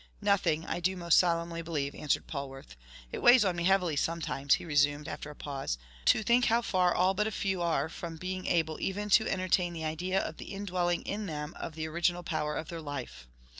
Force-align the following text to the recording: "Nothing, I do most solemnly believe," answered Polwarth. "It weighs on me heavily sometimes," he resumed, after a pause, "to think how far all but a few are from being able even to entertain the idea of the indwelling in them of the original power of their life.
"Nothing, 0.23 0.65
I 0.65 0.79
do 0.79 0.97
most 0.97 1.19
solemnly 1.19 1.61
believe," 1.61 1.93
answered 1.93 2.25
Polwarth. 2.25 2.75
"It 3.11 3.21
weighs 3.21 3.45
on 3.45 3.55
me 3.55 3.65
heavily 3.65 3.95
sometimes," 3.95 4.55
he 4.55 4.65
resumed, 4.65 5.07
after 5.07 5.29
a 5.29 5.35
pause, 5.35 5.77
"to 6.05 6.23
think 6.23 6.45
how 6.45 6.63
far 6.63 6.91
all 6.95 7.13
but 7.13 7.27
a 7.27 7.31
few 7.31 7.61
are 7.61 7.87
from 7.87 8.17
being 8.17 8.47
able 8.47 8.81
even 8.81 9.11
to 9.11 9.27
entertain 9.29 9.73
the 9.73 9.85
idea 9.85 10.19
of 10.19 10.37
the 10.37 10.55
indwelling 10.55 11.03
in 11.03 11.27
them 11.27 11.53
of 11.55 11.75
the 11.75 11.87
original 11.87 12.23
power 12.23 12.55
of 12.57 12.69
their 12.69 12.81
life. 12.81 13.27